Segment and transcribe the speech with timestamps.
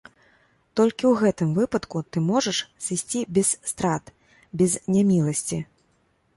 [0.79, 4.05] Толькі ў гэтым выпадку ты можаш сысці без страт,
[4.63, 5.65] без няміласці.